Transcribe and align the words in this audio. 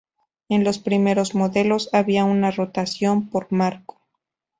En 0.49 0.63
los 0.63 0.79
primeros 0.79 1.35
modelos, 1.35 1.89
había 1.93 2.25
una 2.25 2.49
rotación 2.49 3.29
por 3.29 3.51
marco. 3.51 4.01